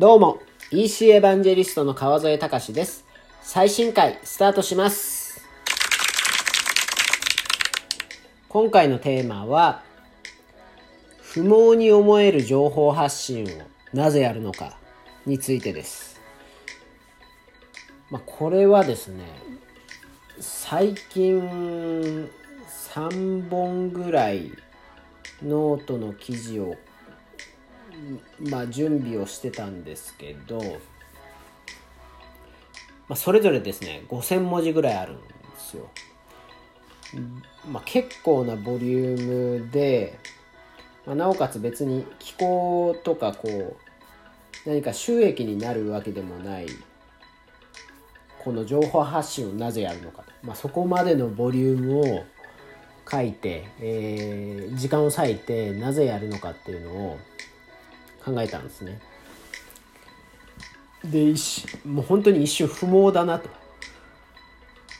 [0.00, 0.40] どうも、
[0.70, 3.04] EC エヴァンジェリストの川添隆です。
[3.42, 5.46] 最新回スタートします。
[8.48, 9.82] 今回のテーマは、
[11.20, 13.48] 不毛に思える情報発信を
[13.92, 14.78] なぜやるのか
[15.26, 16.18] についてです。
[18.10, 19.26] まあ、これはですね、
[20.40, 22.30] 最近
[22.94, 24.50] 3本ぐらい
[25.42, 26.76] ノートの記事を
[28.50, 30.58] まあ、準備をしてたんですけど、
[33.08, 35.22] まあ、それぞれですね5,000文字ぐらいあるんで
[35.58, 35.88] すよ。
[37.68, 40.18] まあ、結構なボリュームで、
[41.04, 43.76] まあ、なおかつ別に寄稿とかこ
[44.64, 46.66] う何か収益になるわけでもない
[48.38, 52.24] この情報発信をなぜやるのかと、まあ、そこまでのボリュームを
[53.10, 57.18] 書いて、えー時間を割いてなぜやるのかっていうのを
[58.24, 59.00] 考えたんですね。
[61.04, 61.34] で
[61.86, 63.48] もう本当に一瞬不毛だなと。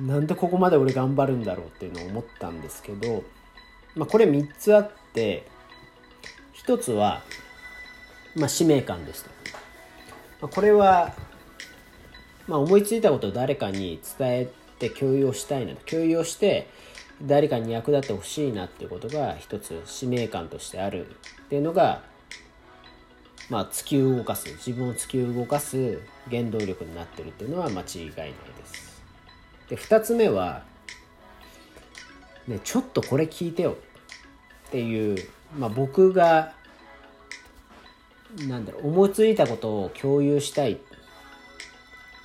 [0.00, 3.22] なんでここまで俺頑張るんだろうっていうのを思ったんですけど、
[3.94, 5.46] まあ、これ3つあって
[6.66, 7.22] 1つは、
[8.34, 9.30] まあ、使命感ですと。
[10.40, 11.14] まあ、これは、
[12.48, 16.68] まあ、思いついたことを誰かに伝えて共有をしたいなと共有をして
[17.22, 22.02] 誰かに役立ってほしいなっていうことが一つ使命感としてあるっていうのが
[23.50, 29.02] まあ、突き動かす自分を突き動かす原動力になってるっていうのは間違いないです。
[29.68, 30.62] で2つ目は、
[32.46, 33.76] ね、ちょっとこれ聞いてよ
[34.68, 35.16] っていう、
[35.58, 36.54] まあ、僕が
[38.48, 40.78] なんだろう思いついたことを共有したい、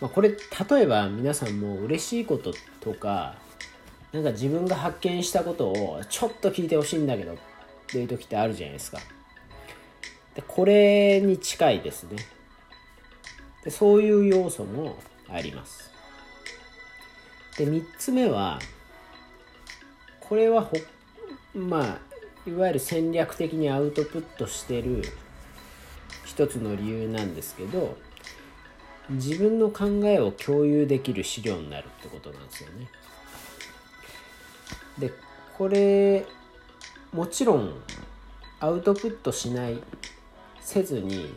[0.00, 3.36] まあ、これ例えば皆さんも嬉しいこととか
[4.12, 7.36] なんか自分が発見したことをちょっと聞いてほしいんだけどっ
[7.88, 8.98] ていう時ってあるじゃないですか。
[10.34, 12.16] でこれに近いですね。
[13.64, 14.96] でそういう要素も
[15.28, 15.90] あります。
[17.56, 18.58] で3つ目は
[20.20, 20.76] これはほ
[21.54, 25.02] まあいわゆる戦略的にアウトプットしてる
[26.24, 27.96] 一つの理由なんですけど
[29.10, 32.88] 自分の考えを共有できる資料になるってことなんですよね。
[34.98, 35.12] で
[35.56, 36.26] これ
[37.12, 37.74] もちろん
[38.60, 39.80] アウトプットしない
[40.64, 41.32] せずに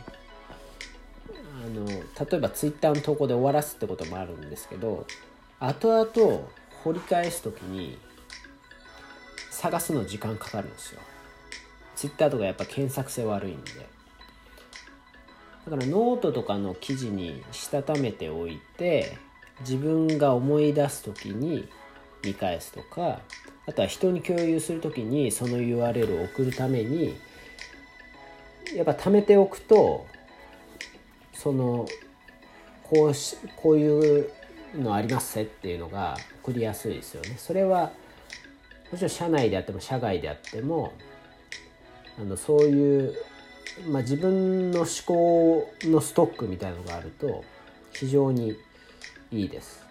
[1.63, 5.05] あの例えばツイッターの投稿で終わらすってこともあるんですけど
[5.59, 6.47] 後々
[6.83, 7.97] 掘り返す時に
[9.51, 11.01] 探すの時間かかるんですよ。
[11.95, 13.71] ツイッターとかやっぱ検索性悪いんで。
[15.66, 19.17] だからノートとかの記事にしたためておいて
[19.61, 21.67] 自分が思い出す時に
[22.23, 23.19] 見返すとか
[23.66, 27.17] あとは人に共有する時にその URL を送るために
[28.75, 30.05] やっぱ貯めておくと
[31.33, 31.88] その
[32.83, 34.29] こうしこういう
[34.75, 37.35] のありますせっていうのが送りやすいですよね。
[37.38, 37.91] それは
[38.91, 40.94] もちろん社内であっても社外であっても
[42.19, 43.16] あのそういう、
[43.88, 47.44] まあ、自分の思考のストックみたいのがあると
[47.94, 48.55] 非常に
[49.31, 49.85] いいです。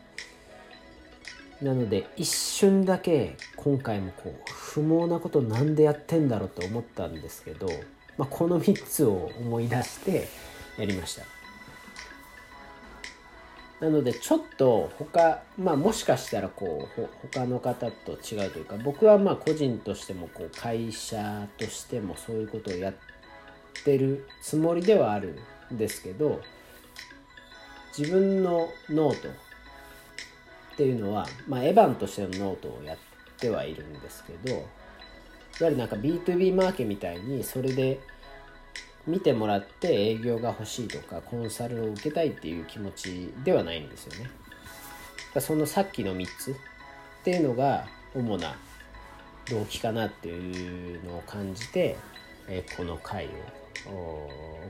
[1.62, 7.68] なので一瞬だけ今回もこう不毛なことなんでやってんだろうと思ったんですけど
[8.18, 10.28] まあ、この3つを思い出して
[10.78, 11.36] やりました。
[13.80, 22.94] なのでちょっと他まあもしかしたらこう他の方と違うというか僕はまあ個人としてもこう会社としてもそういうことをやっ
[23.84, 25.38] てるつもりではある
[25.70, 26.40] んですけど
[27.96, 29.32] 自分のノートっ
[30.76, 32.98] ていうのは、まあ、エヴァンとしてのノートをやっ
[33.38, 34.66] てはいるんですけど
[35.64, 38.00] わゆるなんか B2B マーケみたいにそれで
[39.06, 44.30] 見てもらって営業が欲しいとかコンサルを受けたいっていう気持ちではないんですよね。
[45.40, 46.54] そのさっきの3つっ
[47.22, 48.56] ていうのが主な
[49.50, 51.96] 動機かなっていうのを感じて、
[52.48, 53.28] えこの回を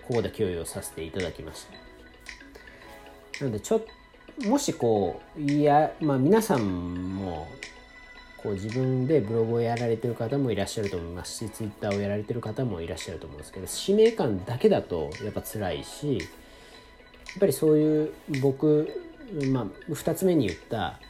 [0.02, 1.66] ここで共有させていただきまし
[3.38, 3.44] た。
[3.44, 7.48] なのでちょっともしこういやまあ皆さんも
[8.46, 16.26] こう自分でブログをやられてる方もいらっしゃると思いますしツイッターをやられてる方もいらっしゃると思うんですけど使命感だけだとやっぱ辛いしやっ
[17.40, 18.88] ぱりそういう僕、
[19.50, 21.00] まあ、2つ目に言った、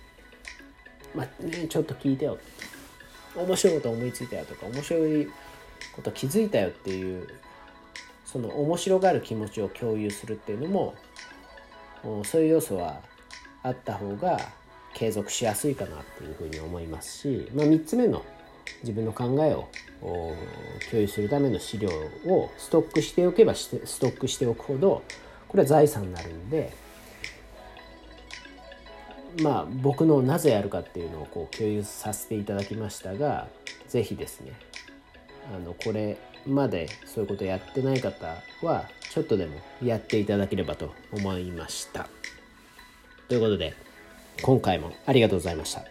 [1.15, 2.39] まあね、ちょっと聞いてよ。
[3.37, 5.29] 面白いこと思いついたよとか面白い
[5.95, 7.29] こと気づいたよっていう
[8.25, 10.95] その面白がる気持ちを共有するっていうのも
[12.25, 13.03] そういう要素は
[13.63, 14.41] あった方が
[14.97, 18.25] 継続しやすいかなっていうふうに思いますし、まあ、3つ目の
[18.83, 19.69] 自分の考えを
[20.01, 20.35] 共
[21.03, 21.91] 有するための資料
[22.25, 25.03] をストックしておけばストックしておくほど
[25.49, 26.73] ここれは財産になるんで
[29.43, 33.49] まあ僕のなぜやるかっていうのをこう共有させていただきましたが
[33.89, 34.53] 是非ですね
[35.55, 36.17] あのこれ
[36.47, 42.09] までそういうことやってない方はちょっとでもやっていただければと思いました。
[43.29, 43.75] ということで
[44.43, 45.85] 今回もありがとうございました。